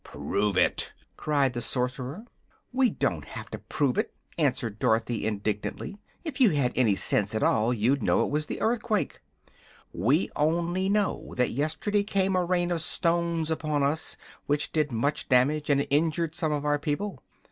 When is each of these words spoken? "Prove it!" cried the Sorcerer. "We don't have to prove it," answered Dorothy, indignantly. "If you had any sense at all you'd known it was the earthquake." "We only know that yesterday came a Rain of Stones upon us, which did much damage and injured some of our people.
"Prove 0.03 0.57
it!" 0.57 0.93
cried 1.15 1.53
the 1.53 1.61
Sorcerer. 1.61 2.25
"We 2.73 2.89
don't 2.89 3.23
have 3.23 3.51
to 3.51 3.59
prove 3.59 3.99
it," 3.99 4.15
answered 4.35 4.79
Dorothy, 4.79 5.27
indignantly. 5.27 5.95
"If 6.23 6.41
you 6.41 6.49
had 6.49 6.73
any 6.75 6.95
sense 6.95 7.35
at 7.35 7.43
all 7.43 7.71
you'd 7.71 8.01
known 8.01 8.23
it 8.25 8.31
was 8.31 8.47
the 8.47 8.61
earthquake." 8.61 9.19
"We 9.93 10.31
only 10.35 10.89
know 10.89 11.35
that 11.37 11.51
yesterday 11.51 12.01
came 12.03 12.35
a 12.35 12.43
Rain 12.43 12.71
of 12.71 12.81
Stones 12.81 13.51
upon 13.51 13.83
us, 13.83 14.17
which 14.47 14.71
did 14.71 14.91
much 14.91 15.29
damage 15.29 15.69
and 15.69 15.85
injured 15.91 16.33
some 16.33 16.51
of 16.51 16.65
our 16.65 16.79
people. 16.79 17.21